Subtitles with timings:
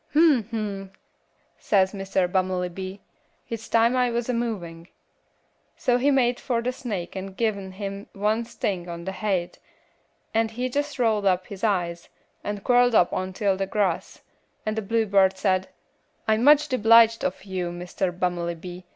[0.13, 0.45] "'Hm!
[0.49, 0.89] hm!'
[1.59, 2.27] says Mr.
[2.27, 3.01] Bummelybee,
[3.45, 4.87] 'hit's time I was a movin','
[5.77, 9.59] so he made fur the snake and giv' him one sting on the haid,
[10.33, 12.09] and he jess rolled up he eyes,
[12.43, 14.21] and quirled up ontil the grass;
[14.65, 15.69] and the bluebird said,
[16.27, 18.11] 'I'm much debliged of you, Mr.
[18.11, 18.85] Bummelybee.